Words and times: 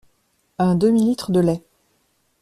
un 0.57 0.73
demi 0.73 1.03
litre 1.05 1.31
de 1.31 1.39
lait 1.39 1.63